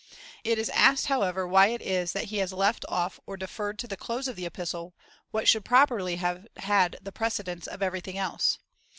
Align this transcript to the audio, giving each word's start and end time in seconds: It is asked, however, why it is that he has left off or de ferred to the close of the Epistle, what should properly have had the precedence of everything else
It 0.43 0.57
is 0.57 0.69
asked, 0.69 1.05
however, 1.05 1.47
why 1.47 1.67
it 1.67 1.81
is 1.83 2.13
that 2.13 2.23
he 2.33 2.37
has 2.37 2.51
left 2.51 2.85
off 2.89 3.19
or 3.27 3.37
de 3.37 3.45
ferred 3.45 3.77
to 3.77 3.87
the 3.87 3.95
close 3.95 4.27
of 4.27 4.35
the 4.35 4.47
Epistle, 4.47 4.95
what 5.29 5.47
should 5.47 5.63
properly 5.63 6.15
have 6.15 6.47
had 6.57 6.97
the 7.03 7.11
precedence 7.11 7.67
of 7.67 7.83
everything 7.83 8.17
else 8.17 8.57